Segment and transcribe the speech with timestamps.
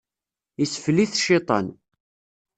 [0.63, 1.67] Isfel-it cciṭan.